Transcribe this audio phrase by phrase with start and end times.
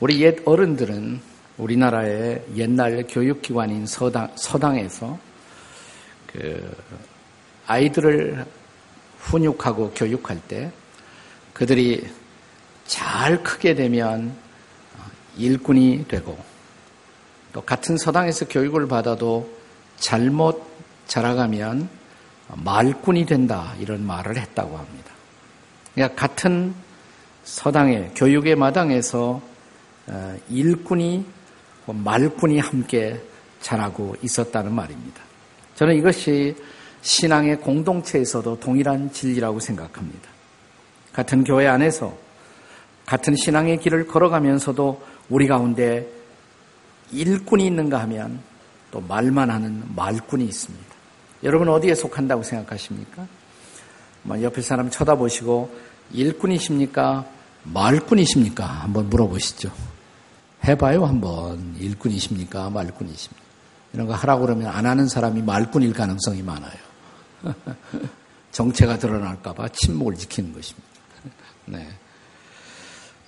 [0.00, 1.20] 우리 옛 어른들은
[1.56, 5.18] 우리나라의 옛날 교육기관인 서당, 서당에서
[6.28, 6.76] 그
[7.66, 8.46] 아이들을
[9.18, 10.70] 훈육하고 교육할 때
[11.52, 12.06] 그들이
[12.86, 14.36] 잘 크게 되면
[15.36, 16.38] 일꾼이 되고
[17.52, 19.50] 또 같은 서당에서 교육을 받아도
[19.96, 20.64] 잘못
[21.08, 21.88] 자라가면
[22.54, 25.10] 말꾼이 된다 이런 말을 했다고 합니다.
[25.92, 26.72] 그러니까 같은
[27.42, 29.47] 서당의 교육의 마당에서 어,
[30.48, 31.24] 일꾼이
[31.86, 33.20] 말꾼이 함께
[33.60, 35.22] 자라고 있었다는 말입니다.
[35.74, 36.56] 저는 이것이
[37.02, 40.28] 신앙의 공동체에서도 동일한 진리라고 생각합니다.
[41.12, 42.16] 같은 교회 안에서
[43.06, 46.06] 같은 신앙의 길을 걸어가면서도 우리 가운데
[47.10, 48.40] 일꾼이 있는가 하면
[48.90, 50.86] 또 말만 하는 말꾼이 있습니다.
[51.44, 53.26] 여러분 어디에 속한다고 생각하십니까?
[54.22, 55.74] 뭐 옆에 사람 쳐다보시고
[56.12, 57.24] 일꾼이십니까?
[57.64, 58.64] 말꾼이십니까?
[58.64, 59.70] 한번 물어보시죠.
[60.68, 61.76] 해봐요, 한번.
[61.78, 62.70] 일꾼이십니까?
[62.70, 63.48] 말꾼이십니까?
[63.94, 66.76] 이런 거 하라고 그러면 안 하는 사람이 말꾼일 가능성이 많아요.
[68.52, 70.88] 정체가 드러날까봐 침묵을 지키는 것입니다.
[71.66, 71.88] 네.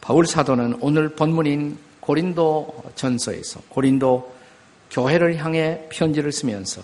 [0.01, 4.35] 바울 사도는 오늘 본문인 고린도 전서에서 고린도
[4.91, 6.83] 교회를 향해 편지를 쓰면서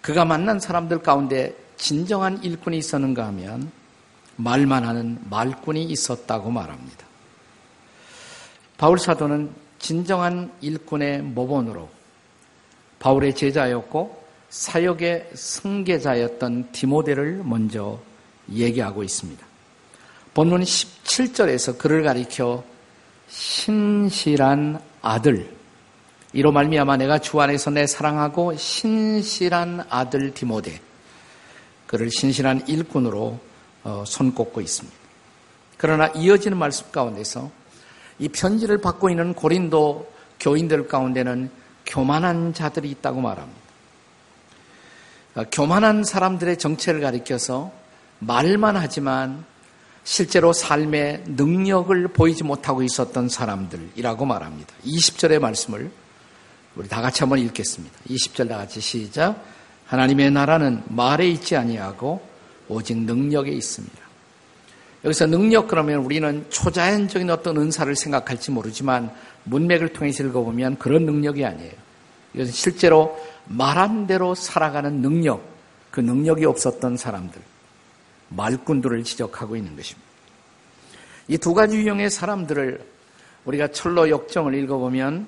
[0.00, 3.70] 그가 만난 사람들 가운데 진정한 일꾼이 있었는가 하면
[4.36, 7.06] 말만 하는 말꾼이 있었다고 말합니다.
[8.76, 11.90] 바울 사도는 진정한 일꾼의 모본으로
[13.00, 17.98] 바울의 제자였고 사역의 승계자였던 디모데를 먼저
[18.50, 19.44] 얘기하고 있습니다.
[20.34, 22.64] 본문 17절에서 그를 가리켜
[23.28, 25.52] 신실한 아들
[26.32, 30.80] 이로 말미암아 내가 주 안에서 내 사랑하고 신실한 아들 디모데
[31.88, 33.38] 그를 신실한 일꾼으로
[33.84, 34.96] 어, 손꼽고 있습니다.
[35.76, 37.61] 그러나 이어지는 말씀 가운데서
[38.18, 41.50] 이 편지를 받고 있는 고린도 교인들 가운데는
[41.86, 43.60] 교만한 자들이 있다고 말합니다.
[45.34, 47.72] 어, 교만한 사람들의 정체를 가리켜서
[48.18, 49.44] 말만 하지만
[50.04, 54.74] 실제로 삶의 능력을 보이지 못하고 있었던 사람들이라고 말합니다.
[54.84, 55.90] 20절의 말씀을
[56.74, 57.96] 우리 다 같이 한번 읽겠습니다.
[58.08, 59.42] 20절 다 같이 시작.
[59.86, 62.26] 하나님의 나라는 말에 있지 아니하고
[62.68, 64.01] 오직 능력에 있습니다.
[65.04, 69.10] 여기서 능력 그러면 우리는 초자연적인 어떤 은사를 생각할지 모르지만
[69.44, 71.72] 문맥을 통해서 읽어보면 그런 능력이 아니에요.
[72.34, 75.42] 이것은 실제로 말한 대로 살아가는 능력,
[75.90, 77.42] 그 능력이 없었던 사람들,
[78.28, 80.08] 말꾼들을 지적하고 있는 것입니다.
[81.28, 82.84] 이 두 가지 유형의 사람들을
[83.44, 85.26] 우리가 천로 역정을 읽어보면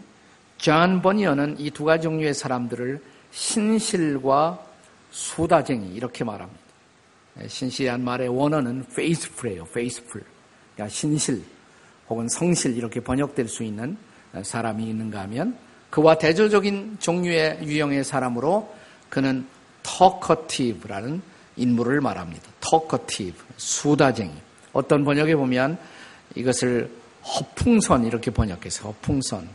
[0.59, 3.03] 존 버니언은 이 두 가지 종류의 사람들을
[3.33, 4.65] 신실과
[5.11, 6.64] 수다쟁이 이렇게 말합니다.
[7.43, 9.65] 예, 신실이란 말의 원어는 faithful이에요.
[9.69, 10.25] faithful.
[10.75, 11.43] 그러니까 신실
[12.09, 13.97] 혹은 성실 이렇게 번역될 수 있는
[14.43, 15.57] 사람이 있는가 하면
[15.91, 18.75] 그와 대조적인 종류의 유형의 사람으로
[19.09, 19.47] 그는
[19.83, 21.23] talkative라는
[21.57, 22.51] 인물을 말합니다.
[22.61, 24.33] talkative, 수다쟁이.
[24.73, 25.79] 어떤 번역에 보면
[26.35, 26.91] 이것을
[27.25, 29.49] 허풍선 이렇게 번역해서 허풍선.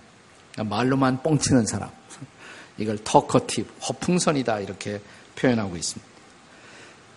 [0.57, 1.89] 말로만 뻥치는 사람.
[2.77, 5.01] 이걸 talkative, 허풍선이다 이렇게
[5.35, 6.08] 표현하고 있습니다.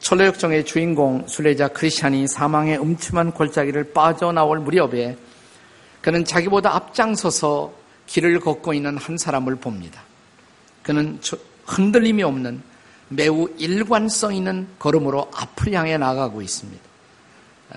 [0.03, 5.17] 철로역정의 주인공 순례자 크리스찬이 사망의 음침한 골짜기를 빠져나올 무렵에
[6.01, 7.73] 그는 자기보다 앞장서서
[8.07, 10.03] 길을 걷고 있는 한 사람을 봅니다.
[10.83, 11.21] 그는
[11.67, 12.63] 흔들림이 없는
[13.09, 16.83] 매우 일관성 있는 걸음으로 앞을 향해 나가고 있습니다.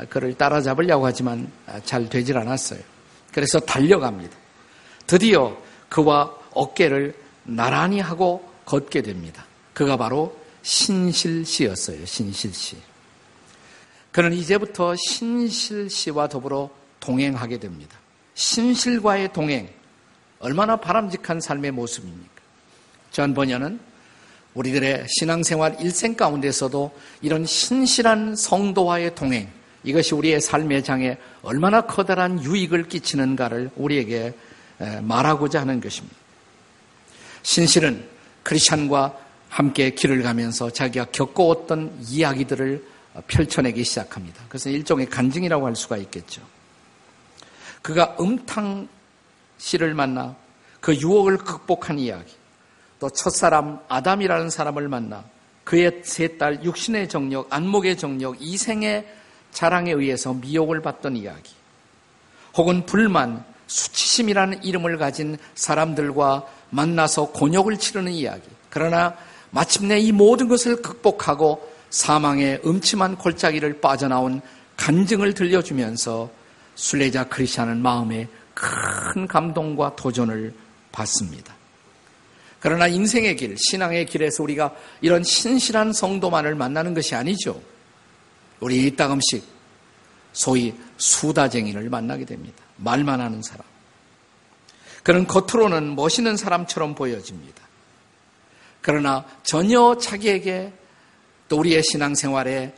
[0.09, 1.50] 그를 따라잡으려고 하지만
[1.84, 2.80] 잘 되질 않았어요.
[3.31, 4.36] 그래서 달려갑니다.
[5.06, 5.56] 드디어
[5.90, 7.13] 그와 어깨를
[7.44, 9.46] 나란히 하고 걷게 됩니다.
[9.75, 12.06] 그가 바로 신실씨였어요.
[12.06, 12.75] 신실씨.
[14.12, 17.97] 그는 이제부터 신실씨와 더불어 동행하게 됩니다.
[18.33, 19.69] 신실과의 동행.
[20.39, 22.41] 얼마나 바람직한 삶의 모습입니까?
[23.12, 23.79] 전 번연은
[24.56, 29.50] 우리들의 신앙생활 일생 가운데서도 이런 신실한 성도와의 동행,
[29.83, 34.33] 이것이 우리의 삶의 장에 얼마나 커다란 유익을 끼치는가를 우리에게
[35.01, 36.15] 말하고자 하는 것입니다.
[37.44, 38.03] 신실은
[38.44, 39.25] 크리스찬과
[39.56, 42.86] 함께 길을 가면서 자기가 겪어왔던 이야기들을
[43.28, 44.44] 펼쳐내기 시작합니다.
[44.48, 46.42] 그것은 일종의 간증이라고 할 수가 있겠죠.
[47.81, 48.90] 그가 음탕
[49.57, 50.36] 씨를 만나
[50.81, 52.34] 그 유혹을 극복한 이야기,
[53.00, 55.24] 또 첫사람 아담이라는 사람을 만나
[55.63, 59.07] 그의 세 딸 육신의 정력, 안목의 정력, 이생의
[59.54, 61.54] 자랑에 의해서 미혹을 받던 이야기,
[62.57, 68.50] 혹은 불만, 수치심이라는 이름을 가진 사람들과 만나서 곤욕을 치르는 이야기.
[68.69, 69.16] 그러나
[69.56, 74.42] 마침내 이 모든 것을 극복하고 사망의 음침한 골짜기를 빠져나온
[74.75, 76.30] 간증을 들려주면서
[76.75, 80.54] 순례자 크리스천은 마음에 큰 감동과 도전을
[80.92, 81.56] 받습니다.
[82.60, 87.62] 그러나 인생의 길, 신앙의 길에서 우리가 이런 신실한 성도만을 만나는 것이 아니죠.
[88.60, 89.42] 우리 이따금씩
[90.34, 92.62] 소위 수다쟁이를 만나게 됩니다.
[92.75, 93.66] 말만 하는 사람.
[95.02, 97.64] 그는 겉으로는 멋있는 사람처럼 보여집니다.
[98.85, 100.71] 그러나 전혀 자기에게
[101.49, 102.71] 또 우리의 신앙생활에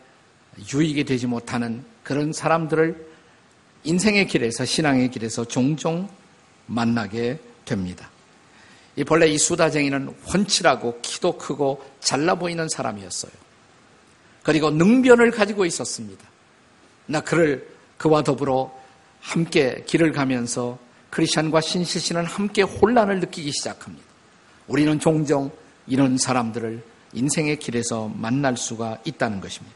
[0.73, 3.07] 유익이 되지 못하는 그런 사람들을
[3.83, 6.07] 인생의 길에서 신앙의 길에서 종종
[6.65, 8.09] 만나게 됩니다.
[8.95, 13.33] 이 본래 이 수다쟁이는 훤칠하고 키도 크고 잘나 보이는 사람이었어요.
[14.43, 16.25] 그리고 능변을 가지고 있었습니다.
[17.07, 17.67] 나 그를
[17.97, 18.73] 그와 더불어
[19.19, 24.07] 함께 길을 가면서 크리스천과 신실씨는 함께 혼란을 느끼기 시작합니다.
[24.67, 25.51] 우리는 종종
[25.87, 29.75] 이런 사람들을 인생의 길에서 만날 수가 있다는 것입니다.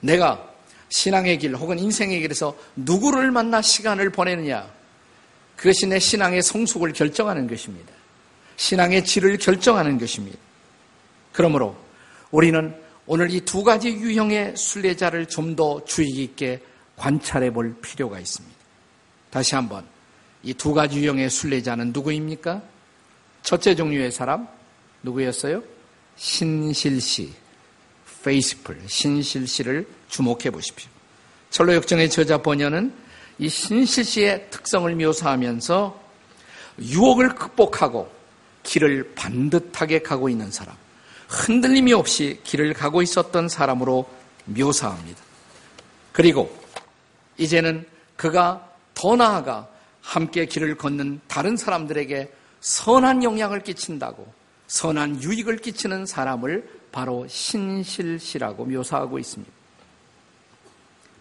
[0.00, 0.48] 내가
[0.88, 4.70] 신앙의 길 혹은 인생의 길에서 누구를 만나 시간을 보내느냐
[5.56, 7.92] 그것이 내 신앙의 성숙을 결정하는 것입니다.
[8.56, 10.38] 신앙의 질을 결정하는 것입니다.
[11.32, 11.76] 그러므로
[12.30, 12.74] 우리는
[13.06, 16.60] 오늘 이 두 가지 유형의 순례자를 좀 더 주의 깊게
[16.96, 18.56] 관찰해 볼 필요가 있습니다.
[19.30, 19.84] 다시 한번
[20.42, 22.62] 이 두 가지 유형의 순례자는 누구입니까?
[23.42, 24.46] 첫째 종류의 사람
[25.02, 25.62] 누구였어요?
[26.16, 27.32] 신실시,
[28.22, 30.90] 페이스풀, 신실시를 주목해 보십시오.
[31.50, 32.92] 철로 역정의 저자 번연은
[33.38, 36.08] 이 신실시의 특성을 묘사하면서
[36.80, 38.10] 유혹을 극복하고
[38.64, 40.76] 길을 반듯하게 가고 있는 사람,
[41.28, 44.08] 흔들림이 없이 길을 가고 있었던 사람으로
[44.44, 45.22] 묘사합니다.
[46.12, 46.54] 그리고
[47.36, 47.86] 이제는
[48.16, 49.68] 그가 더 나아가
[50.02, 54.26] 함께 길을 걷는 다른 사람들에게 선한 영향을 끼친다고
[54.68, 59.52] 선한 유익을 끼치는 사람을 바로 신실시라고 묘사하고 있습니다.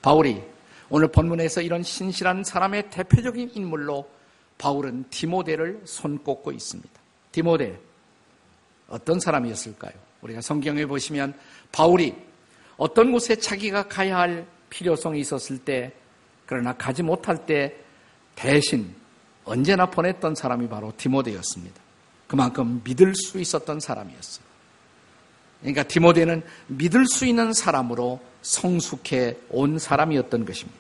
[0.02, 0.42] 바울이
[0.90, 4.10] 오늘 본문에서 이런 신실한 사람의 대표적인 인물로
[4.58, 6.90] 바울은 디모데를 손꼽고 있습니다.
[7.32, 7.80] 디모데
[8.88, 9.94] 어떤 사람이었을까요?
[10.22, 11.34] 우리가 성경에 보시면
[11.72, 12.16] 바울이
[12.78, 15.94] 어떤 곳에 자기가 가야 할 필요성이 있었을 때
[16.46, 17.76] 그러나 가지 못할 때
[18.36, 18.94] 대신
[19.44, 21.87] 언제나 보냈던 사람이 바로 디모데였습니다.
[22.28, 24.46] 그만큼 믿을 수 있었던 사람이었어요.
[25.62, 30.80] 그러니까 디모데는 믿을 수 있는 사람으로 성숙해 온 사람이었던 것입니다.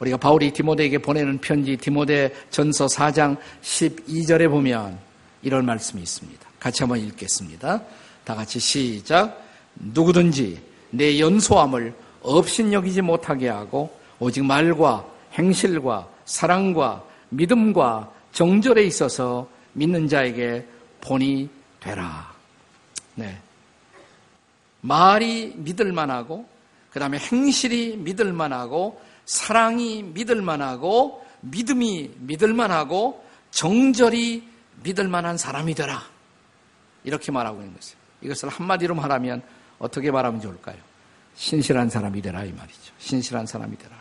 [0.00, 4.98] 우리가 바울이 디모데에게 보내는 편지 디모데 전서 4장 12절에 보면
[5.42, 6.48] 이런 말씀이 있습니다.
[6.58, 7.82] 같이 한번 읽겠습니다.
[8.24, 9.42] 다 같이 시작.
[9.74, 10.60] 누구든지
[10.90, 19.48] 내 연소함을 업신여기지 못하게 하고 오직 말과 행실과 사랑과 믿음과 정절에 있어서
[19.80, 20.66] 믿는 자에게
[21.00, 21.48] 본이
[21.80, 22.30] 되라.
[23.14, 23.40] 네.
[24.82, 26.46] 말이 믿을 만하고,
[26.90, 34.46] 그 다음에 행실이 믿을 만하고, 사랑이 믿을 만하고, 믿음이 믿을 만하고, 정절이
[34.82, 36.02] 믿을 만한 사람이 되라.
[37.04, 37.98] 이렇게 말하고 있는 것이에요.
[38.20, 39.42] 이것을 한마디로 말하면
[39.78, 40.76] 어떻게 말하면 좋을까요?
[41.36, 42.92] 신실한 사람이 되라 이 말이죠.
[42.98, 43.96] 신실한 사람이 되라.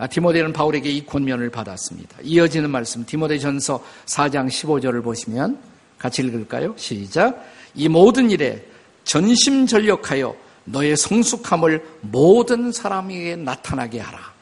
[0.00, 2.16] 아, 디모데는 바울에게 이 권면을 받았습니다.
[2.22, 5.60] 이어지는 말씀 디모데전서 4장 15절을 보시면
[5.98, 6.72] 같이 읽을까요?
[6.78, 7.44] 시작.
[7.74, 8.66] 이 모든 일에
[9.04, 14.32] 전심전력하여 너의 성숙함을 모든 사람에게 나타나게 하라.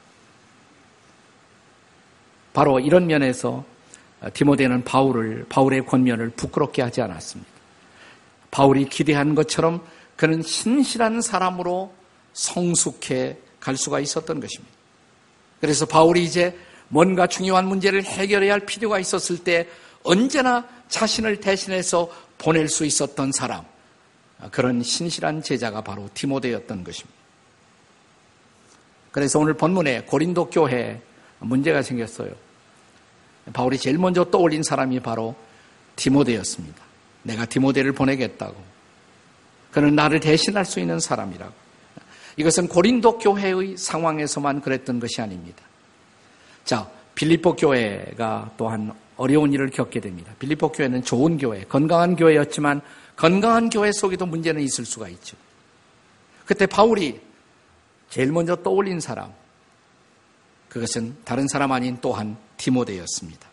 [2.52, 3.64] 바로 이런 면에서
[4.34, 7.50] 디모데는 바울을 바울의 권면을 부끄럽게 하지 않았습니다.
[8.52, 9.84] 바울이 기대한 것처럼
[10.14, 11.92] 그는 신실한 사람으로
[12.32, 14.77] 성숙해 갈 수가 있었던 것입니다.
[15.60, 16.56] 그래서 바울이 이제
[16.88, 19.68] 뭔가 중요한 문제를 해결해야 할 필요가 있었을 때
[20.02, 23.64] 언제나 자신을 대신해서 보낼 수 있었던 사람,
[24.50, 27.18] 그런 신실한 제자가 바로 디모데였던 것입니다.
[29.10, 31.00] 그래서 오늘 본문에 고린도 교회에
[31.40, 32.30] 문제가 생겼어요.
[33.52, 35.34] 바울이 제일 먼저 떠올린 사람이 바로
[35.96, 36.82] 디모데였습니다.
[37.22, 38.56] 내가 디모데를 보내겠다고.
[39.72, 41.67] 그는 나를 대신할 수 있는 사람이라고.
[42.38, 45.62] 이것은 고린도 교회의 상황에서만 그랬던 것이 아닙니다.
[46.64, 50.32] 자, 빌립보 교회가 또한 어려운 일을 겪게 됩니다.
[50.38, 52.80] 빌립보 교회는 좋은 교회, 건강한 교회였지만
[53.16, 55.36] 건강한 교회 속에도 문제는 있을 수가 있죠.
[56.46, 57.20] 그때 바울이
[58.08, 59.32] 제일 먼저 떠올린 사람,
[60.68, 63.48] 그것은 다른 사람 아닌 또한 디모데였습니다.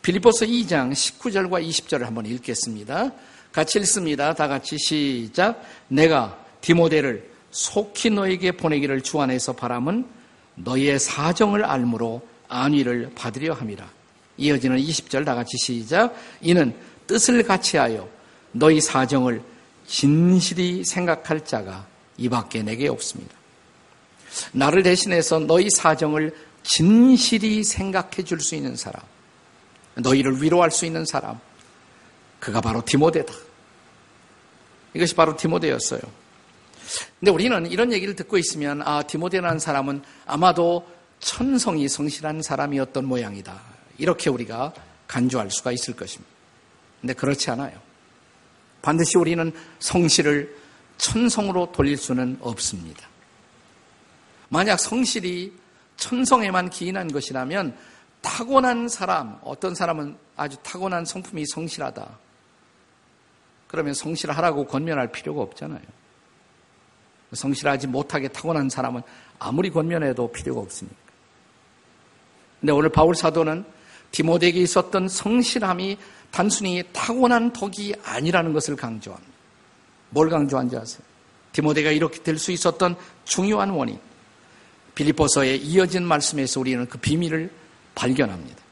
[0.00, 3.12] 빌립보서 2장 19절과 20절을 한번 읽겠습니다.
[3.52, 4.34] 같이 읽습니다.
[4.34, 5.62] 다 같이 시작.
[5.88, 10.04] 내가 디모데를 속히 너에게 보내기를 주 안에서 바람은
[10.56, 13.88] 너희의 사정을 알므로 안위를 받으려 함이라.
[14.36, 16.16] 이어지는 20절 다 같이 시작.
[16.40, 16.74] 이는
[17.06, 18.08] 뜻을 같이하여
[18.50, 19.40] 너희 사정을
[19.86, 23.32] 진실히 생각할 자가 이 밖에 내게 없습니다.
[24.52, 26.34] 나를 대신해서 너희 사정을
[26.64, 29.00] 진실이 생각해 줄 수 있는 사람,
[29.94, 31.38] 너희를 위로할 수 있는 사람,
[32.40, 33.32] 그가 바로 디모데다.
[34.94, 36.00] 이것이 바로 디모데였어요.
[37.20, 40.86] 근데 우리는 이런 얘기를 듣고 있으면 아 디모데라는 사람은 아마도
[41.20, 43.60] 천성이 성실한 사람이었던 모양이다.
[43.98, 44.72] 이렇게 우리가
[45.06, 46.32] 간주할 수가 있을 것입니다.
[47.00, 47.78] 근데 그렇지 않아요.
[48.82, 50.56] 반드시 우리는 성실을
[50.98, 53.08] 천성으로 돌릴 수는 없습니다.
[54.48, 55.52] 만약 성실이
[55.96, 57.76] 천성에만 기인한 것이라면
[58.20, 62.18] 타고난 사람, 어떤 사람은 아주 타고난 성품이 성실하다.
[63.68, 65.82] 그러면 성실하라고 권면할 필요가 없잖아요.
[67.34, 69.02] 성실하지 못하게 타고난 사람은
[69.38, 70.96] 아무리 권면해도 필요가 없습니다.
[72.60, 73.64] 근데 오늘 바울 사도는
[74.10, 75.98] 디모데에게 있었던 성실함이
[76.30, 79.32] 단순히 타고난 덕이 아니라는 것을 강조합니다.
[80.10, 81.02] 뭘 강조한지 아세요?
[81.52, 83.98] 디모데가 이렇게 될 수 있었던 중요한 원인.
[84.94, 87.50] 빌리포서에 이어진 말씀에서 우리는 그 비밀을
[87.94, 88.62] 발견합니다.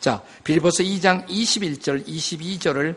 [0.00, 2.96] 자, 빌리포서 2장 21절, 22절을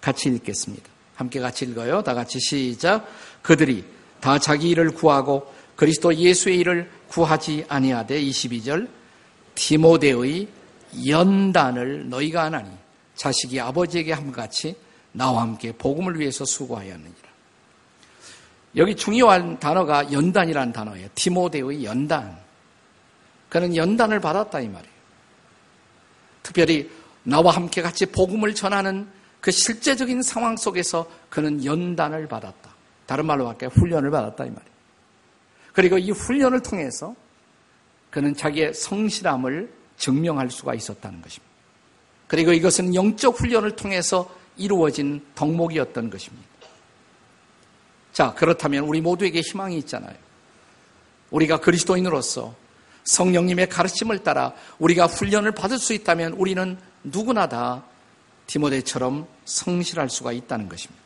[0.00, 0.88] 같이 읽겠습니다.
[1.14, 2.02] 함께 같이 읽어요.
[2.02, 3.06] 다 같이 시작.
[3.42, 3.84] 그들이
[4.20, 8.88] 다 자기 일을 구하고 그리스도 예수의 일을 구하지 아니하되 22절
[9.54, 10.48] 디모데의
[11.06, 12.70] 연단을 너희가 하나니
[13.14, 14.76] 자식이 아버지에게 함같이
[15.12, 17.30] 나와 함께 복음을 위해서 수고하였느니라.
[18.76, 21.08] 여기 중요한 단어가 연단이라는 단어예요.
[21.14, 22.38] 디모데의 연단.
[23.48, 24.94] 그는 연단을 받았다 이 말이에요.
[26.42, 26.90] 특별히
[27.22, 29.08] 나와 함께 같이 복음을 전하는
[29.40, 32.69] 그 실제적인 상황 속에서 그는 연단을 받았다.
[33.10, 34.70] 다른 말로 할게 훈련을 받았다 이 말이에요.
[35.72, 37.16] 그리고 이 훈련을 통해서
[38.08, 41.52] 그는 자기의 성실함을 증명할 수가 있었다는 것입니다.
[42.28, 46.46] 그리고 이것은 영적 훈련을 통해서 이루어진 덕목이었던 것입니다.
[48.12, 50.14] 자, 그렇다면 우리 모두에게 희망이 있잖아요.
[51.32, 52.54] 우리가 그리스도인으로서
[53.02, 57.82] 성령님의 가르침을 따라 우리가 훈련을 받을 수 있다면 우리는 누구나 다
[58.46, 60.99] 디모데처럼 성실할 수가 있다는 것입니다.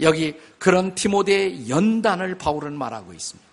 [0.00, 3.48] 여기 그런 디모데의 연단을 바울은 말하고 있습니다.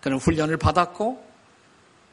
[0.00, 1.30] 그는 훈련을 받았고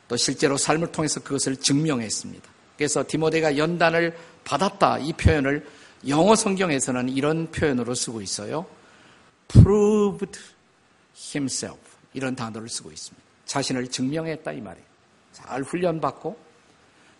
[0.07, 2.49] 또 실제로 삶을 통해서 그것을 증명했습니다.
[2.77, 5.67] 그래서 디모데가 연단을 받았다 이 표현을
[6.07, 8.65] 영어 성경에서는 이런 표현으로 쓰고 있어요.
[9.47, 10.39] proved
[11.17, 11.79] himself
[12.13, 13.27] 이런 단어를 쓰고 있습니다.
[13.45, 14.87] 자신을 증명했다 이 말이에요.
[15.33, 16.37] 잘 훈련받고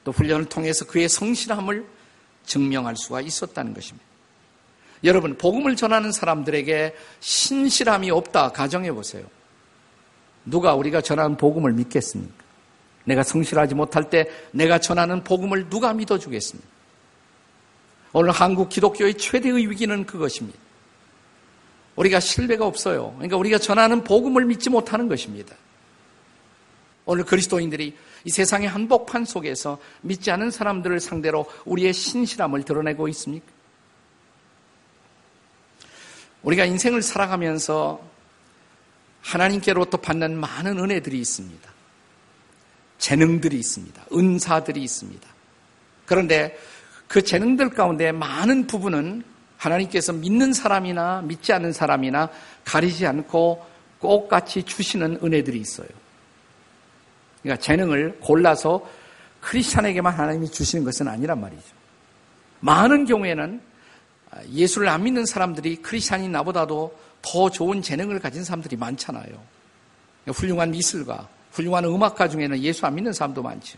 [0.03, 1.85] 또 훈련을 통해서 그의 성실함을
[2.45, 4.06] 증명할 수가 있었다는 것입니다.
[5.03, 9.25] 여러분, 복음을 전하는 사람들에게 신실함이 없다 가정해 보세요.
[10.45, 12.45] 누가 우리가 전하는 복음을 믿겠습니까?
[13.03, 16.69] 내가 성실하지 못할 때 내가 전하는 복음을 누가 믿어주겠습니까?
[18.13, 20.57] 오늘 한국 기독교의 최대의 위기는 그것입니다.
[21.95, 23.13] 우리가 신뢰가 없어요.
[23.13, 25.55] 그러니까 우리가 전하는 복음을 믿지 못하는 것입니다.
[27.05, 33.56] 오늘 그리스도인들이 이 세상의 한복판 속에서 믿지 않은 사람들을 상대로 우리의 신실함을 드러내고 있습니까?
[36.47, 37.99] 우리가 인생을 살아가면서
[39.21, 41.69] 하나님께로부터 받는 많은 은혜들이 있습니다.
[42.99, 44.05] 재능들이 있습니다.
[44.13, 45.27] 은사들이 있습니다.
[46.05, 46.57] 그런데
[47.09, 49.23] 그 재능들 가운데 많은 부분은
[49.57, 52.29] 하나님께서 믿는 사람이나 믿지 않는 사람이나
[52.63, 53.65] 가리지 않고
[53.99, 55.89] 똑같이 주시는 은혜들이 있어요.
[57.41, 58.87] 그러니까 재능을 골라서
[59.41, 61.75] 크리스찬에게만 하나님이 주시는 것은 아니란 말이죠.
[62.61, 63.67] 많은 경우에는
[64.51, 69.41] 예수를 안 믿는 사람들이 크리스찬인 나보다도 더 좋은 재능을 가진 사람들이 많잖아요.
[70.27, 73.77] 훌륭한 미술가, 훌륭한 음악가 중에는 예수 안 믿는 사람도 많죠.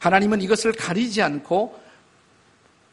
[0.00, 1.80] 하나님은 이것을 가리지 않고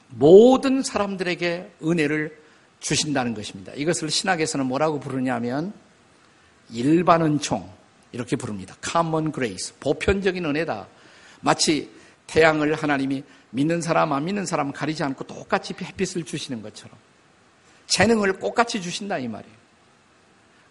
[0.09, 2.37] 모든 사람들에게 은혜를
[2.79, 3.73] 주신다는 것입니다.
[3.75, 5.73] 이것을 신학에서는 뭐라고 부르냐면
[6.71, 7.69] 일반 은총
[8.11, 8.75] 이렇게 부릅니다.
[8.83, 10.87] common grace 보편적인 은혜다.
[11.41, 11.89] 마치
[12.27, 16.97] 태양을 하나님이 믿는 사람 안 믿는 사람 가리지 않고 똑같이 햇빛을 주시는 것처럼
[17.87, 19.55] 재능을 똑같이 주신다 이 말이에요.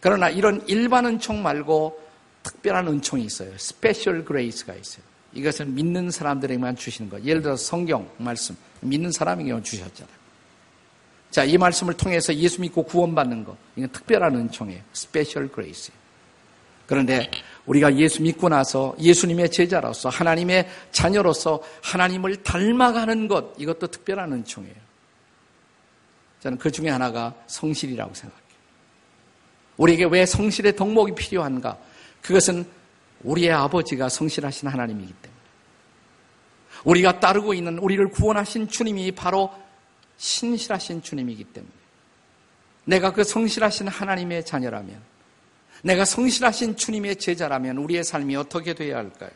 [0.00, 2.08] 그러나 이런 일반 은총 말고
[2.42, 3.56] 특별한 은총이 있어요.
[3.58, 5.04] special grace가 있어요.
[5.32, 7.23] 이것은 믿는 사람들에게만 주시는 것.
[7.25, 10.18] 예를 들어서 성경 말씀 믿는 사람에게만 주셨잖아요.
[11.30, 13.56] 자, 이 말씀을 통해서 예수 믿고 구원받는 것.
[13.76, 14.82] 이건 특별한 은총이에요.
[14.92, 15.92] special grace.
[16.88, 17.30] 그런데
[17.66, 24.88] 우리가 예수 믿고 나서 예수님의 제자로서 하나님의 자녀로서 하나님을 닮아가는 것 이것도 특별한 은총이에요.
[26.40, 28.49] 저는 그 중에 하나가 성실이라고 생각해요.
[29.76, 31.76] 우리에게 왜 성실의 덕목이 필요한가?
[32.23, 32.66] 그것은
[33.23, 35.38] 우리의 아버지가 성실하신 하나님이기 때문에.
[36.85, 39.52] 우리가 따르고 있는 우리를 구원하신 주님이 바로
[40.16, 41.73] 신실하신 주님이기 때문에.
[42.85, 45.17] 내가 그 성실하신 하나님의 자녀라면
[45.82, 49.30] 내가 성실하신 주님의 제자라면 우리의 삶이 어떻게 되어야 할까요?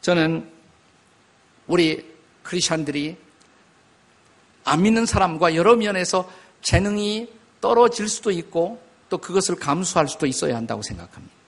[0.00, 0.50] 저는
[1.66, 2.04] 우리
[2.42, 3.16] 크리스천들이
[4.64, 6.30] 안 믿는 사람과 여러 면에서
[6.62, 11.38] 재능이 떨어질 수도 있고 또 그것을 감수할 수도 있어야 한다고 생각합니다.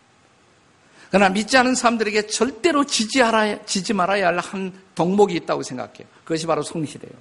[1.10, 6.06] 그러나 믿지 않은 사람들에게 절대로 지지, 알아야, 지지 말아야 할 한 덕목이 있다고 생각해요.
[6.24, 7.12] 그것이 바로 성실해요.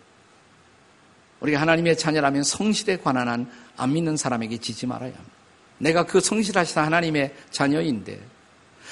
[1.39, 5.38] 우리가 하나님의 자녀라면 성실에 관한 한안 믿는 사람에게 지지 말아야 합니다.
[5.79, 8.19] 내가 그 성실하신 하나님의 자녀인데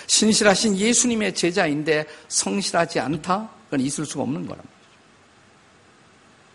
[0.08, 3.50] 신실하신 예수님의 제자인데 성실하지 않다?
[3.66, 4.78] 그건 있을 수가 없는 거랍니다.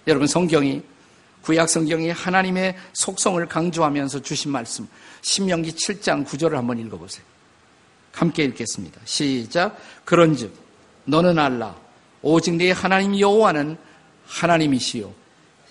[0.06, 0.82] 여러분 성경이
[1.42, 4.88] 구약 성경이 하나님의 속성을 강조하면서 주신 말씀
[5.20, 7.24] 신명기 7장 9절을 한번 읽어보세요.
[8.12, 9.00] 함께 읽겠습니다.
[9.04, 9.76] 시작.
[10.04, 10.54] 그런 즉
[11.04, 11.76] 너는 알라
[12.22, 13.76] 오직 네 하나님 여호와는
[14.26, 15.12] 하나님이시요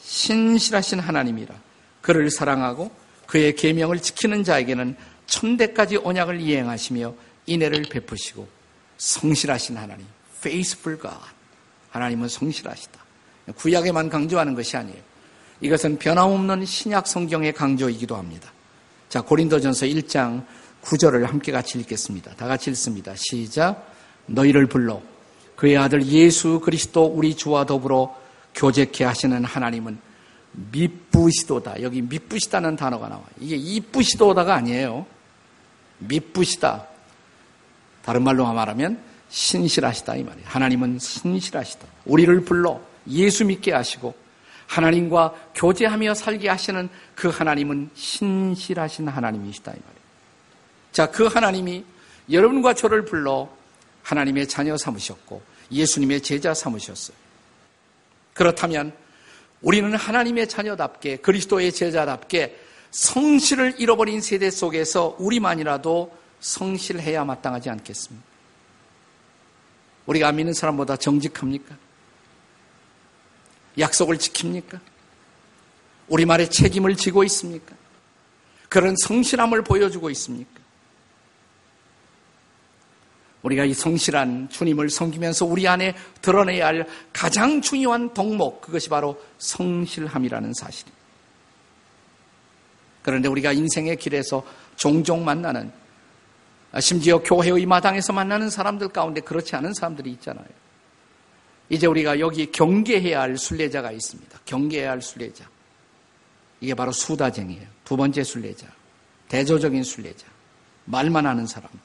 [0.02, 1.56] 신실하신 하나님이라
[2.02, 2.92] 그를 사랑하고
[3.32, 7.14] 그의 계명을 지키는 자에게는 천대까지 언약을 이행하시며
[7.46, 8.46] 인애를 베푸시고
[8.98, 10.06] 성실하신 하나님
[10.40, 11.16] faithful God
[11.92, 13.00] 하나님은 성실하시다.
[13.56, 15.00] 구약에만 강조하는 것이 아니에요.
[15.62, 18.52] 이것은 변함없는 신약 성경의 강조이기도 합니다.
[19.08, 20.46] 자, 고린도전서 1장
[20.84, 22.36] 9절을 함께 같이 읽겠습니다.
[22.36, 23.14] 다 같이 읽습니다.
[23.16, 23.94] 시작.
[24.26, 25.02] 너희를 불러
[25.56, 28.14] 그의 아들 예수 그리스도 우리 주와 더불어
[28.56, 30.11] 교제케 하시는 하나님은
[30.52, 31.82] 미쁘시도다.
[31.82, 33.24] 여기 미쁘시다는 단어가 나와.
[33.40, 35.06] 이게 이쁘시도다가 아니에요.
[36.00, 36.88] 미쁘시다.
[38.04, 40.48] 다른 말로 말하면 신실하시다 이 말이에요.
[40.48, 41.88] 하나님은 신실하시다.
[42.06, 44.14] 우리를 불러 예수 믿게 하시고
[44.68, 50.02] 하나님과 교제하며 살게 하시는 그 하나님은 신실하신 하나님이시다 이 말이에요.
[50.92, 51.86] 자, 그 하나님이
[52.30, 53.50] 여러분과 저를 불러
[54.04, 57.16] 하나님의 자녀 삼으셨고 예수님의 제자 삼으셨어요.
[58.34, 58.94] 그렇다면
[59.62, 62.58] 우리는 하나님의 자녀답게 그리스도의 제자답게
[62.92, 68.26] 성실을 잃어버린 세대 속에서 우리만이라도 성실해야 마땅하지 않겠습니까?
[70.08, 71.78] 우리가 믿는 사람보다 정직합니까?
[73.78, 74.80] 약속을 지킵니까?
[76.08, 77.76] 우리말에 책임을 지고 있습니까?
[78.68, 80.61] 그런 성실함을 보여주고 있습니까?
[83.44, 90.54] 우리가 이 성실한 주님을 섬기면서 우리 안에 드러내야 할 가장 중요한 덕목, 그것이 바로 성실함이라는
[90.54, 91.02] 사실입니다.
[93.02, 95.72] 그런데 우리가 인생의 길에서 종종 만나는,
[96.80, 100.46] 심지어 교회의 마당에서 만나는 사람들 가운데 그렇지 않은 사람들이 있잖아요.
[101.70, 104.40] 이제 우리가 여기 경계해야 할 순례자가 있습니다.
[104.46, 105.50] 경계해야 할 순례자.
[106.60, 107.66] 이게 바로 수다쟁이에요.
[107.86, 108.68] 두 번째 순례자.
[109.30, 110.28] 대조적인 순례자.
[110.86, 111.80] 말만 하는 사람들.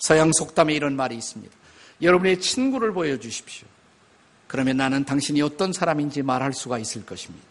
[0.00, 1.54] 서양 속담에 이런 말이 있습니다.
[2.02, 3.68] 여러분의 친구를 보여주십시오.
[4.46, 7.46] 그러면 나는 당신이 어떤 사람인지 말할 수가 있을 것입니다.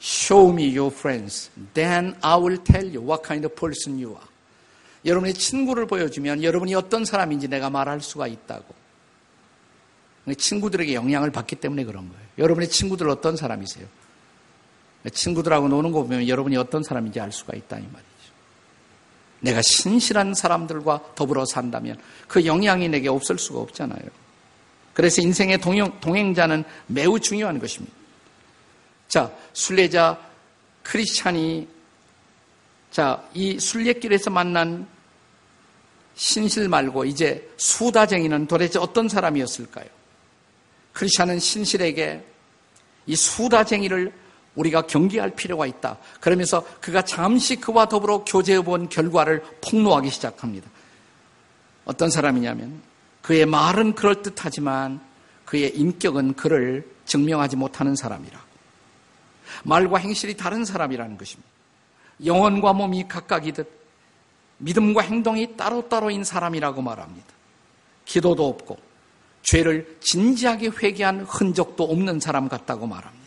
[0.00, 4.28] Show me your friends, then I will tell you what kind of person you are.
[5.04, 8.74] 여러분의 친구를 보여주면 여러분이 어떤 사람인지 내가 말할 수가 있다고.
[10.36, 12.22] 친구들에게 영향을 받기 때문에 그런 거예요.
[12.36, 13.86] 여러분의 친구들 어떤 사람이세요?
[15.10, 18.17] 친구들하고 노는 거 보면 여러분이 어떤 사람인지 알 수가 있다 이 말이에요.
[19.40, 24.02] 내가 신실한 사람들과 더불어 산다면 그 영향이 내게 없을 수가 없잖아요.
[24.94, 27.94] 그래서 인생의 동행, 동행 자는 매우 중요한 것입니다.
[29.06, 30.18] 자, 순례자
[30.82, 31.68] 크리스찬이
[32.90, 34.86] 자, 이 순례길에서 만난
[36.14, 39.86] 신실 말고 이제 수다쟁이는 도대체 어떤 사람이었을까요?
[40.94, 42.24] 크리스찬은 신실에게
[43.06, 44.12] 이 수다쟁이를
[44.58, 45.98] 우리가 경계할 필요가 있다.
[46.20, 50.68] 그러면서 그가 잠시 그와 더불어 교제해 본 결과를 폭로하기 시작합니다.
[51.84, 52.82] 어떤 사람이냐면
[53.22, 55.00] 그의 말은 그럴듯하지만
[55.44, 58.38] 그의 인격은 그를 증명하지 못하는 사람이라.
[59.64, 61.48] 말과 행실이 다른 사람이라는 것입니다.
[62.24, 63.78] 영혼과 몸이 각각이듯
[64.58, 67.26] 믿음과 행동이 따로따로인 사람이라고 말합니다.
[68.04, 68.76] 기도도 없고
[69.42, 73.17] 죄를 진지하게 회개한 흔적도 없는 사람 같다고 말합니다.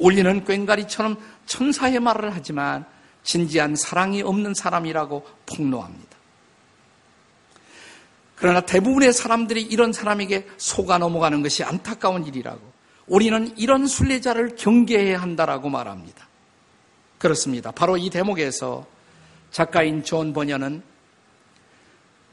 [0.00, 2.84] 울리는 꽹가리처럼 천사의 말을 하지만
[3.22, 6.10] 진지한 사랑이 없는 사람이라고 폭로합니다.
[8.34, 12.60] 그러나 대부분의 사람들이 이런 사람에게 속아 넘어가는 것이 안타까운 일이라고
[13.06, 16.26] 우리는 이런 순례자를 경계해야 한다라고 말합니다.
[17.18, 17.70] 그렇습니다.
[17.70, 18.86] 바로 이 대목에서
[19.50, 20.82] 작가인 존 버니언은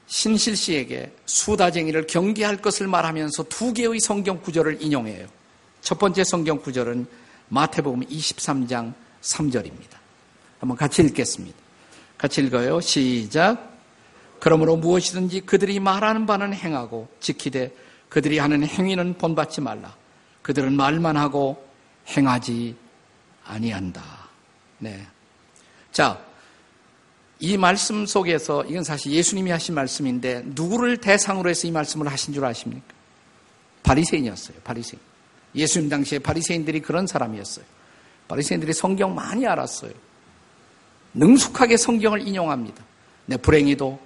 [0.06, 5.28] 신실 씨에게 수다쟁이를 경계할 것을 말하면서 두 개의 성경 구절을 인용해요.
[5.82, 7.06] 첫 번째 성경 구절은
[7.50, 9.98] 마태복음 23장 3절입니다.
[10.60, 11.58] 한번 같이 읽겠습니다.
[12.18, 12.82] 같이 읽어요.
[12.82, 13.78] 시작.
[14.40, 17.74] 그러므로 무엇이든지 그들이 말하는 바는 행하고 지키되
[18.10, 19.96] 그들이 하는 행위는 본받지 말라.
[20.42, 21.68] 그들은 말만 하고
[22.08, 22.76] 행하지
[23.44, 24.04] 아니한다.
[24.80, 25.06] 네.
[25.92, 26.24] 자,
[27.40, 32.46] 이 말씀 속에서 이건 사실 예수님이 하신 말씀인데 누구를 대상으로 해서 이 말씀을 하신 줄
[32.46, 32.94] 아십니까?
[33.84, 34.58] 바리새인이었어요.
[34.64, 35.00] 바리새인.
[35.58, 37.66] 예수님 당시에 바리새인들이 그런 사람이었어요.
[38.28, 39.92] 바리새인들이 성경 많이 알았어요.
[41.14, 42.84] 능숙하게 성경을 인용합니다.
[43.26, 44.00] 내 불행히도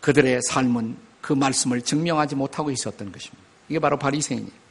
[0.00, 3.44] 그들의 삶은 그 말씀을 증명하지 못하고 있었던 것입니다.
[3.68, 4.68] 이게 바로 바리새인이에요.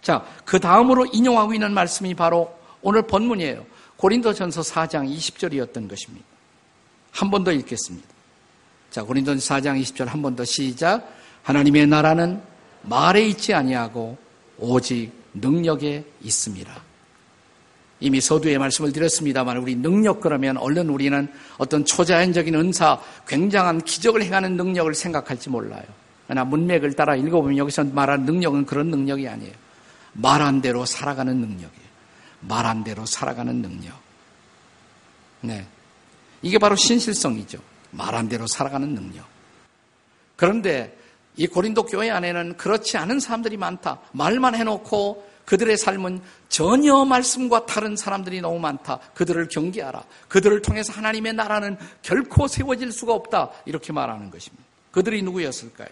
[0.00, 3.64] 자, 그 다음으로 인용하고 있는 말씀이 바로 오늘 본문이에요.
[3.96, 6.26] 고린도전서 4장 20절이었던 것입니다.
[7.12, 8.08] 한 번 더 읽겠습니다.
[8.90, 11.06] 자, 고린도전서 4장 20절 한 번 더 시작.
[11.42, 12.42] 하나님의 나라는
[12.82, 14.16] 말에 있지 아니하고
[14.62, 16.82] 오직 능력에 있습니다.
[18.00, 24.56] 이미 서두에 말씀을 드렸습니다만 우리 능력 그러면 얼른 우리는 어떤 초자연적인 은사, 굉장한 기적을 행하는
[24.56, 25.82] 능력을 생각할지 몰라요.
[26.26, 29.52] 그러나 문맥을 따라 읽어보면 여기서 말하는 능력은 그런 능력이 아니에요.
[30.14, 31.92] 말한 대로 살아가는 능력이에요.
[32.40, 33.94] 말한 대로 살아가는 능력.
[35.40, 35.66] 네.
[36.40, 37.58] 이게 바로 신실성이죠.
[37.92, 39.26] 말한 대로 살아가는 능력.
[40.36, 40.96] 그런데
[41.36, 44.00] 이 고린도 교회 안에는 그렇지 않은 사람들이 많다.
[44.12, 48.98] 말만 해놓고 그들의 삶은 전혀 말씀과 다른 사람들이 너무 많다.
[49.14, 50.04] 그들을 경계하라.
[50.28, 53.50] 그들을 통해서 하나님의 나라는 결코 세워질 수가 없다.
[53.66, 54.64] 이렇게 말하는 것입니다.
[54.90, 55.88] 그들이 누구였을까요?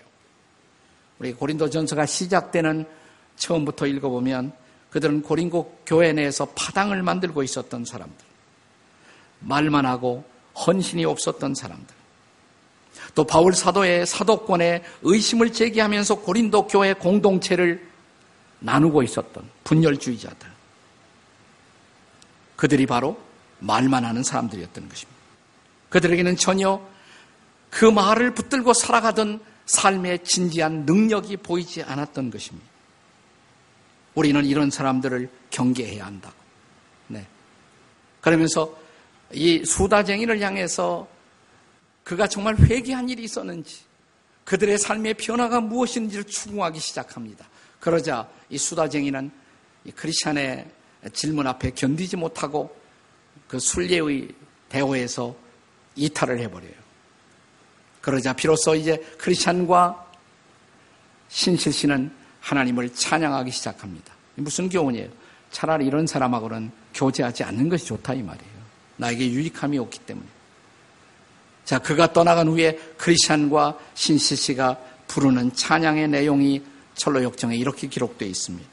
[1.19, 2.87] 우리 고린도 전서가 시작되는
[3.37, 4.53] 처음부터 읽어보면
[4.91, 8.25] 그들은 고린고 교회 내에서 파당을 만들고 있었던 사람들.
[9.41, 10.25] 말만 하고
[10.67, 12.00] 헌신이 없었던 사람들.
[13.15, 17.89] 또 바울 사도의 사도권에 의심을 제기하면서 고린도 교회 공동체를
[18.61, 20.49] 나누고 있었던 분열주의자들.
[22.57, 23.19] 그들이 바로
[23.59, 25.21] 말만 하는 사람들이었던 것입니다.
[25.89, 26.81] 그들에게는 전혀
[27.71, 32.69] 그 말을 붙들고 살아가던 삶의 진지한 능력이 보이지 않았던 것입니다.
[34.15, 36.35] 우리는 이런 사람들을 경계해야 한다고.
[37.07, 37.27] 네.
[38.21, 38.77] 그러면서
[39.33, 41.07] 이 수다쟁이를 향해서
[42.11, 43.83] 그가 정말 회개한 일이 있었는지
[44.43, 47.49] 그들의 삶의 변화가 무엇인지를 추궁하기 시작합니다.
[47.79, 49.31] 그러자 이 수다쟁이는
[49.85, 50.69] 이 크리스찬의
[51.13, 52.77] 질문 앞에 견디지 못하고
[53.47, 54.29] 그 순례의
[54.69, 55.37] 대호에서
[55.95, 56.73] 이탈을 해버려요.
[58.01, 60.13] 그러자 비로소 이제 크리스찬과
[61.29, 64.13] 신실 씨는 하나님을 찬양하기 시작합니다.
[64.35, 65.09] 무슨 교훈이에요?
[65.53, 68.53] 차라리 이런 사람하고는 교제하지 않는 것이 좋다 이 말이에요.
[68.97, 70.40] 나에게 유익함이 없기 때문에.
[71.65, 76.63] 자, 그가 떠나간 후에 크리스찬과 신실 씨가 부르는 찬양의 내용이
[76.95, 78.69] 철로 역정에 이렇게 기록되어 있습니다.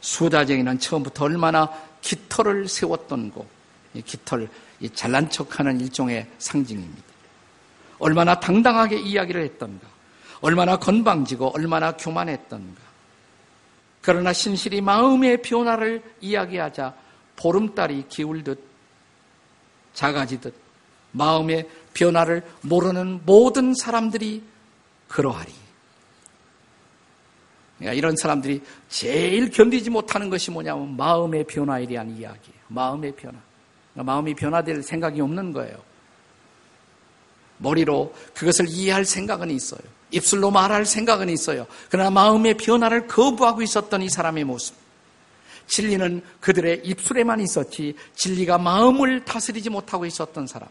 [0.00, 3.46] 수다쟁이는 처음부터 얼마나 깃털을 세웠던 곳,
[3.94, 4.48] 이 깃털,
[4.80, 7.02] 이 잘난 척하는 일종의 상징입니다.
[7.98, 9.86] 얼마나 당당하게 이야기를 했던가,
[10.40, 12.80] 얼마나 건방지고 얼마나 교만했던가.
[14.02, 16.94] 그러나 신실이 마음의 변화를 이야기하자
[17.36, 18.60] 보름달이 기울듯
[19.94, 20.54] 작아지듯
[21.12, 24.42] 마음의 변화를 모르는 모든 사람들이
[25.08, 25.52] 그러하리.
[27.78, 32.58] 그러니까 이런 사람들이 제일 견디지 못하는 것이 뭐냐면 마음의 변화에 대한 이야기예요.
[32.68, 33.38] 마음의 변화.
[33.92, 35.76] 그러니까 마음이 변화될 생각이 없는 거예요.
[37.58, 39.80] 머리로 그것을 이해할 생각은 있어요.
[40.10, 41.66] 입술로 말할 생각은 있어요.
[41.90, 44.76] 그러나 마음의 변화를 거부하고 있었던 이 사람의 모습.
[45.66, 50.68] 진리는 그들의 입술에만 있었지 진리가 마음을 다스리지 못하고 있었던 사람.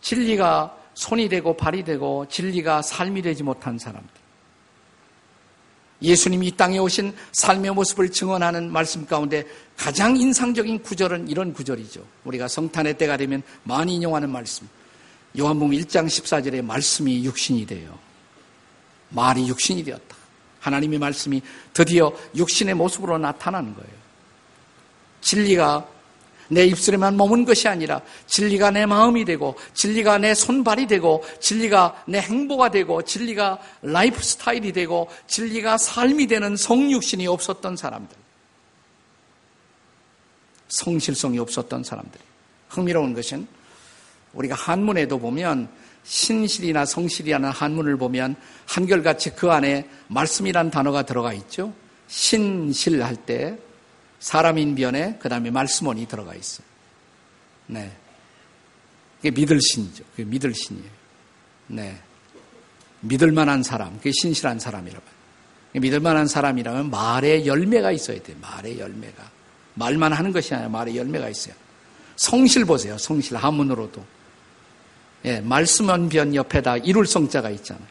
[0.00, 4.10] 진리가 손이 되고 발이 되고 진리가 삶이 되지 못한 사람들.
[6.02, 9.44] 예수님이 이 땅에 오신 삶의 모습을 증언하는 말씀 가운데
[9.76, 12.04] 가장 인상적인 구절은 이런 구절이죠.
[12.24, 14.68] 우리가 성탄의 때가 되면 많이 인용하는 말씀.
[15.38, 17.98] 요한복음 1장 14절에 말씀이 육신이 돼요.
[19.10, 20.16] 말이 육신이 되었다.
[20.60, 21.40] 하나님의 말씀이
[21.72, 23.96] 드디어 육신의 모습으로 나타나는 거예요.
[25.20, 25.86] 진리가
[26.48, 32.20] 내 입술에만 머문 것이 아니라 진리가 내 마음이 되고 진리가 내 손발이 되고 진리가 내
[32.20, 38.16] 행보가 되고 진리가 라이프 스타일이 되고 진리가 삶이 되는 성육신이 없었던 사람들.
[40.68, 42.20] 성실성이 없었던 사람들.
[42.68, 43.46] 흥미로운 것은
[44.32, 45.68] 우리가 한문에도 보면
[46.04, 51.72] 신실이나 성실이라는 한문을 보면 한결같이 그 안에 말씀이란 단어가 들어가 있죠.
[52.06, 53.58] 신실할 때
[54.26, 56.66] 사람인 변에 그 다음에 말씀원이 들어가 있어요.
[57.68, 57.92] 네.
[59.20, 60.02] 이게 믿을 신이죠.
[60.10, 60.90] 그게 믿을 신이에요.
[61.68, 61.96] 네.
[63.02, 65.80] 믿을 만한 사람, 그게 신실한 사람이라고 해요.
[65.80, 68.36] 믿을 만한 사람이라면 말에 열매가 있어야 돼요.
[68.40, 69.30] 말에 열매가.
[69.74, 71.54] 말만 하는 것이 아니라 말에 열매가 있어요.
[72.16, 72.98] 성실 보세요.
[72.98, 74.04] 성실 한문으로도.
[75.26, 77.86] 예, 말씀한 변 옆에다 이룰 성자가 있잖아요.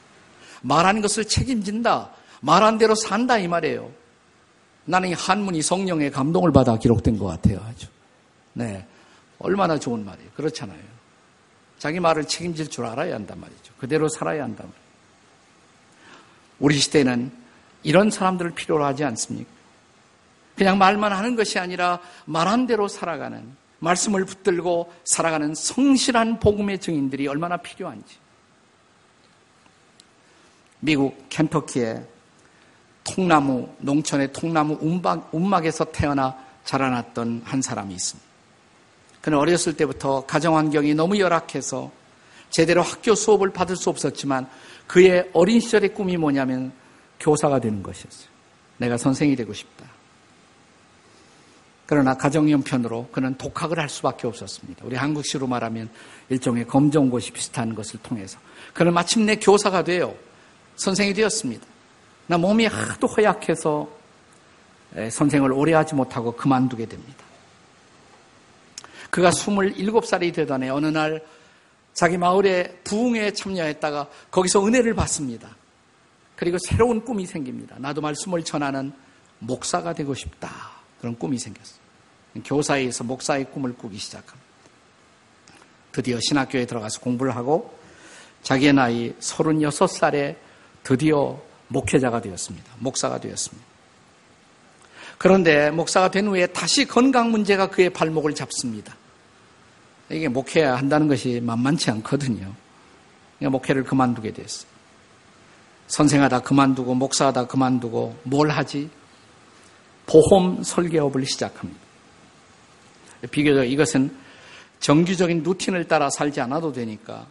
[0.63, 2.09] 말하는 것을 책임진다.
[2.41, 3.89] 말한 대로 산다 이 말이에요.
[4.85, 7.59] 나는 이 한문이 성령의 감동을 받아 기록된 것 같아요.
[7.67, 7.87] 아주.
[8.53, 8.85] 네.
[9.39, 10.29] 얼마나 좋은 말이에요.
[10.35, 10.79] 그렇잖아요.
[11.77, 13.73] 자기 말을 책임질 줄 알아야 한단 말이죠.
[13.77, 14.85] 그대로 살아야 한단 말이죠.
[16.59, 17.31] 우리 시대는
[17.83, 19.49] 이런 사람들을 필요로 하지 않습니까?
[20.55, 23.43] 그냥 말만 하는 것이 아니라 말한 대로 살아가는
[23.79, 28.17] 말씀을 붙들고 살아가는 성실한 복음의 증인들이 얼마나 필요한지.
[30.79, 32.05] 미국 켄터키의
[33.05, 38.25] 통나무 농촌의 통나무 움막, 움막 에서 태어나 자라났던 한 사람이 있습니다.
[39.21, 41.91] 그는 어렸을 때부터 가정 환경이 너무 열악해서
[42.49, 44.47] 제대로 학교 수업을 받을 수 없었지만
[44.87, 46.73] 그의 어린 시절의 꿈이 뭐냐면
[47.19, 48.27] 교사가 되는 것이었어요.
[48.77, 49.85] 내가 선생이 되고 싶다.
[51.87, 54.83] 그러나 가정 형편으로 그는 독학을 할 수밖에 없었습니다.
[54.85, 55.89] 우리 한국식으로 말하면
[56.29, 58.39] 일종의 검정고시 비슷한 것을 통해서
[58.73, 60.15] 그는 마침내 교사가 되어
[60.75, 61.74] 선생이 되었습니다.
[62.27, 63.87] 나 몸이 하도 허약해서
[65.11, 67.23] 선생을 오래 하지 못하고 그만두게 됩니다.
[69.09, 71.23] 그가 27살이 되던 해 어느 날
[71.93, 75.55] 자기 마을의 부흥에 참여했다가 거기서 은혜를 받습니다.
[76.35, 77.77] 그리고 새로운 꿈이 생깁니다.
[77.79, 78.91] 나도 말씀을 전하는
[79.39, 80.51] 목사가 되고 싶다.
[80.99, 81.79] 그런 꿈이 생겼어요.
[82.43, 84.45] 교사에서 목사의 꿈을 꾸기 시작합니다.
[85.93, 87.77] 드디어 신학교에 들어가서 공부를 하고
[88.43, 90.35] 자기의 나이 36살에
[90.83, 92.71] 드디어 목회자가 되었습니다.
[92.79, 93.65] 목사가 되었습니다.
[95.17, 98.95] 그런데 목사가 된 후에 다시 건강 문제가 그의 발목을 잡습니다.
[100.09, 102.53] 이게 목회해야 한다는 것이 만만치 않거든요.
[103.39, 104.67] 목회를 그만두게 됐어요.
[105.87, 108.89] 선생하다 그만두고 목사하다 그만두고 뭘 하지?
[110.05, 111.79] 보험 설계업을 시작합니다.
[113.31, 114.15] 비교적 이것은
[114.79, 117.25] 정규적인 루틴을 따라 살지 않아도 되니까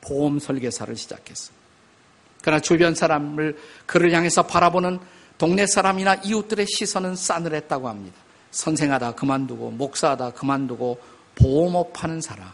[0.00, 1.59] 보험 설계사를 시작했어요.
[2.42, 4.98] 그러나 주변 사람을 그를 향해서 바라보는
[5.38, 8.16] 동네 사람이나 이웃들의 시선은 싸늘했다고 합니다.
[8.50, 11.00] 선생하다 그만두고 목사하다 그만두고
[11.36, 12.50] 보험업 하는 사람.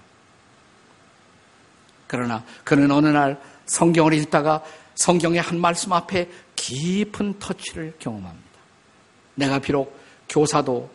[2.06, 4.62] 그러나 그는 어느 날 성경을 읽다가
[4.94, 8.46] 성경의 한 말씀 앞에 깊은 터치를 경험합니다.
[9.34, 10.88] 내가 비록 교사도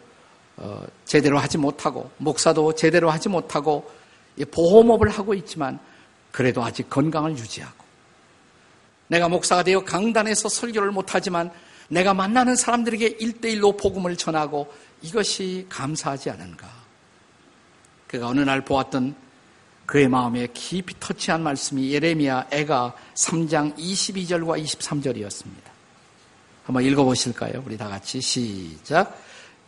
[0.58, 3.90] 어, 제대로 하지 못하고 목사도 제대로 하지 못하고
[4.52, 5.80] 보험업을 하고 있지만
[6.32, 7.81] 그래도 아직 건강을 유지하고
[9.12, 11.52] 내가 목사가 되어 강단에서 설교를 못하지만
[11.90, 16.70] 내가 만나는 사람들에게 일대일로 복음을 전하고 이것이 감사하지 않은가.
[18.08, 19.14] 그가 어느 날 보았던
[19.86, 25.72] 그의 마음에 깊이 터치한 말씀이 예레미야 애가 3장 22절과 23절이었습니다.
[26.64, 27.64] 한번 읽어보실까요?
[27.66, 29.22] 우리 다 같이 시작.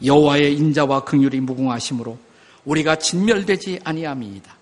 [0.05, 2.17] 여호와의 인자와 긍휼이 무궁하심으로
[2.63, 4.55] 우리가 진멸되지 아니함이이다.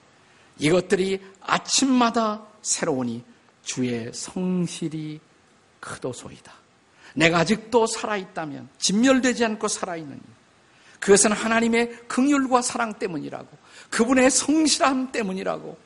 [0.58, 3.30] 이것들이 아침마다 새로우니
[3.64, 5.20] 주의 성실이
[5.80, 6.54] 크도소이다.
[7.16, 10.22] 내가 아직도 살아있다면 진멸되지 않고 살아있느니
[11.00, 13.48] 그것은 하나님의 긍휼과 사랑 때문이라고
[13.90, 15.78] 그분의 성실함 때문이라고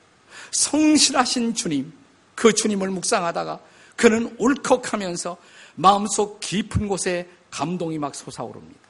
[0.51, 1.93] 성실하신 주님
[2.35, 3.59] 그 주님을 묵상하다가
[3.95, 5.38] 그는 울컥하면서
[5.75, 8.81] 마음속 깊은 곳에 감동이 막 솟아오릅니다.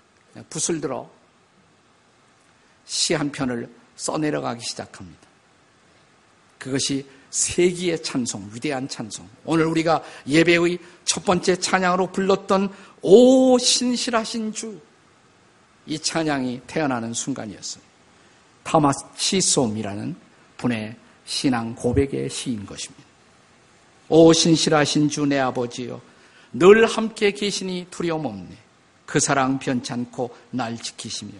[0.50, 1.10] 붓을 들어
[2.86, 5.28] 시 한 편을 써내려가기 시작합니다.
[6.60, 9.28] 그것이 세기의 찬송, 위대한 찬송.
[9.44, 14.80] 오늘 우리가 예배의 첫 번째 찬양으로 불렀던 오 신실하신 주.
[15.86, 17.84] 이 찬양이 태어나는 순간이었어요.
[18.64, 20.16] 타마스 시솜이라는
[20.58, 20.96] 분의
[21.26, 23.04] 신앙 고백의 시인 것입니다.
[24.08, 26.00] 오 신실하신 주 내 아버지여
[26.54, 28.56] 늘 함께 계시니 두려움 없네.
[29.06, 31.34] 그 사랑 변찮고 날 지키시며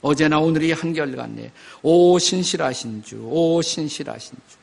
[0.00, 1.52] 어제나 오늘이 한결같네.
[1.82, 4.57] 오 신실하신 주, 오 신실하신 주.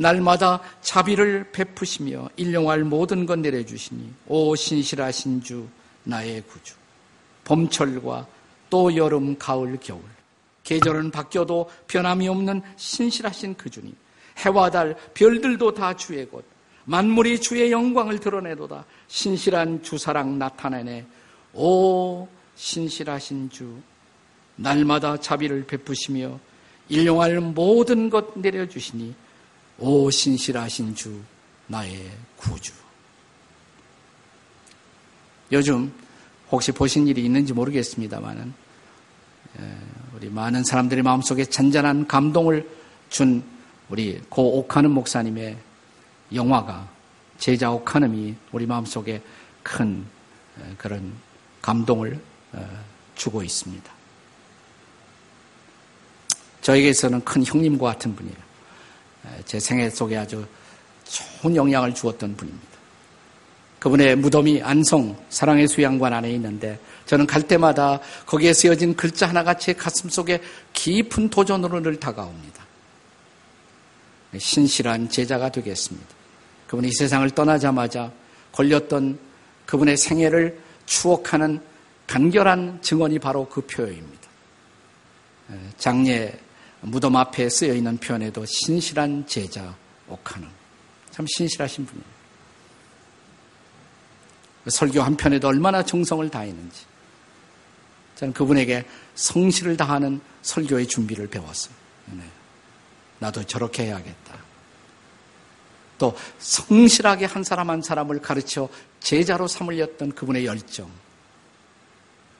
[0.00, 5.68] 날마다 자비를 베푸시며 일용할 모든 것 내려주시니 오 신실하신 주
[6.04, 6.74] 나의 구주.
[7.44, 8.26] 봄철과
[8.70, 10.00] 또 여름 가을 겨울.
[10.64, 13.94] 계절은 바뀌어도 변함이 없는 신실하신 그 주님.
[14.38, 16.42] 해와 달 별들도 다 주의 것.
[16.86, 18.86] 만물이 주의 영광을 드러내도다.
[19.06, 21.04] 신실한 주 사랑 나타내네.
[21.52, 23.76] 오 신실하신 주
[24.56, 26.40] 날마다 자비를 베푸시며
[26.88, 29.14] 일용할 모든 것 내려주시니
[29.80, 31.20] 오 신실하신 주
[31.66, 32.72] 나의 구주.
[35.50, 35.92] 요즘
[36.50, 38.52] 혹시 보신 일이 있는지 모르겠습니다만은
[40.14, 42.68] 우리 많은 사람들의 마음속에 잔잔한 감동을
[43.08, 43.42] 준
[43.88, 45.56] 우리 고 옥하는 목사님의
[46.34, 46.88] 영화가
[47.38, 49.22] 제자 옥하는이 우리 마음속에
[49.62, 50.04] 큰
[50.76, 51.12] 그런
[51.62, 52.20] 감동을
[53.14, 53.92] 주고 있습니다.
[56.60, 58.49] 저에게서는 큰 형님과 같은 분이에요.
[59.44, 60.46] 제 생애 속에 아주
[61.04, 62.70] 좋은 영향을 주었던 분입니다.
[63.78, 69.72] 그분의 무덤이 안성 사랑의 수양관 안에 있는데 저는 갈 때마다 거기에 쓰여진 글자 하나가 제
[69.72, 70.40] 가슴 속에
[70.74, 72.64] 깊은 도전으로 늘 다가옵니다.
[74.38, 76.06] 신실한 제자가 되겠습니다.
[76.68, 78.12] 그분이 이 세상을 떠나자마자
[78.52, 79.18] 걸렸던
[79.66, 81.60] 그분의 생애를 추억하는
[82.06, 84.28] 간결한 증언이 바로 그 표현입니다.
[85.78, 86.38] 장례
[86.82, 89.74] 무덤 앞에 쓰여 있는 표현에도 신실한 제자
[90.08, 90.48] 옥하는
[91.10, 92.20] 참 신실하신 분이에요.
[94.68, 96.84] 설교 한 편에도 얼마나 정성을 다했는지
[98.16, 101.74] 저는 그분에게 성실을 다하는 설교의 준비를 배웠어요.
[102.06, 102.22] 네.
[103.18, 104.38] 나도 저렇게 해야겠다.
[105.98, 108.68] 또 성실하게 한 사람 한 사람을 가르쳐
[109.00, 110.90] 제자로 삼으렸던 그분의 열정.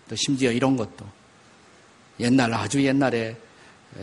[0.09, 1.07] 또 심지어 이런 것도
[2.19, 3.37] 옛날 아주 옛날에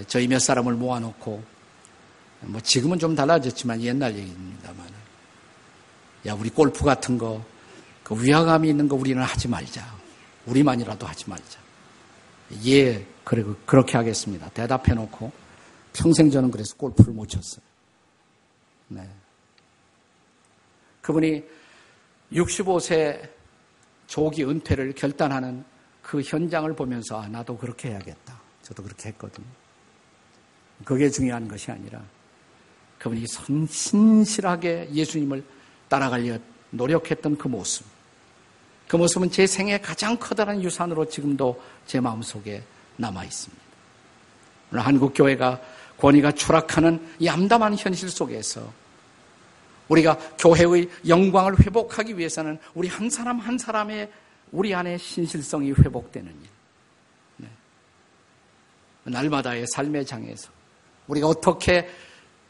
[0.07, 1.43] 저희 몇 사람을 모아놓고
[2.41, 4.87] 뭐 지금은 좀 달라졌지만 옛날 얘기입니다만
[6.27, 7.57] 야 우리 골프 같은 거
[8.07, 9.85] 그 위화감이 있는 거 우리는 하지 말자.
[10.45, 11.59] 우리만이라도 하지 말자.
[12.65, 14.47] 예, 그래 그렇게 하겠습니다.
[14.51, 15.29] 대답해 놓고
[15.91, 17.61] 평생 저는 그래서 골프를 못 쳤어요.
[18.87, 19.09] 네.
[21.01, 21.43] 그분이
[22.31, 23.29] 65세
[24.05, 25.65] 조기 은퇴를 결단하는
[26.01, 28.39] 그 현장을 보면서 아, 나도 그렇게 해야겠다.
[28.61, 29.45] 저도 그렇게 했거든요.
[30.83, 32.01] 그게 중요한 것이 아니라
[32.99, 33.25] 그분이
[33.69, 35.43] 신실하게 예수님을
[35.87, 36.39] 따라가려
[36.71, 37.85] 노력했던 그 모습.
[38.87, 42.63] 그 모습은 제 생애 가장 커다란 유산으로 지금도 제 마음속에
[42.97, 43.63] 남아 있습니다.
[44.71, 45.61] 오늘 한국 교회가
[45.97, 48.71] 권위가 추락하는 이 암담한 현실 속에서
[49.87, 54.11] 우리가 교회의 영광을 회복하기 위해서는 우리 한 사람 한 사람의
[54.51, 56.49] 우리 안에 신실성이 회복되는 일.
[57.37, 57.47] 네.
[59.03, 60.56] 날마다의 삶의 장에서
[61.07, 61.89] 우리가 어떻게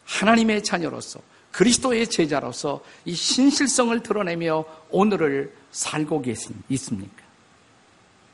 [0.05, 1.19] 하나님의 자녀로서
[1.51, 7.23] 그리스도의 제자로서 이 신실성을 드러내며 오늘을 살고 계십니까?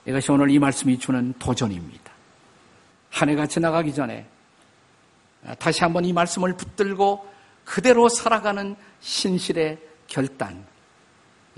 [0.05, 2.11] 이것이 오늘 이 말씀이 주는 도전입니다.
[3.09, 4.25] 한 해가 지나가기 전에
[5.59, 7.31] 다시 한번 이 말씀을 붙들고
[7.63, 10.65] 그대로 살아가는 신실의 결단.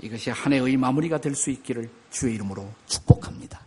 [0.00, 3.65] 이것이 한 해의 마무리가 될 수 있기를 주의 이름으로 축복합니다.